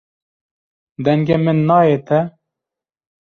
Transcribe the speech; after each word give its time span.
Dengê 1.03 1.37
min 1.45 1.59
nayê 1.67 1.97
te. 2.07 2.19